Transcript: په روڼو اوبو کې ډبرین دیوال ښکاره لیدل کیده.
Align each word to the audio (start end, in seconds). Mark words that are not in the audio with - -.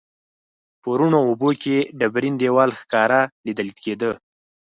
په 0.81 0.89
روڼو 0.99 1.19
اوبو 1.27 1.49
کې 1.61 1.77
ډبرین 1.99 2.33
دیوال 2.41 2.69
ښکاره 2.79 3.21
لیدل 3.45 3.69
کیده. 3.83 4.11